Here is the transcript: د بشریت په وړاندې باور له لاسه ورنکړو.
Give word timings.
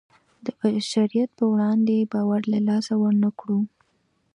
د 0.45 0.47
بشریت 0.59 1.29
په 1.39 1.45
وړاندې 1.51 2.09
باور 2.13 2.41
له 2.53 2.59
لاسه 2.67 2.93
ورنکړو. 3.03 3.59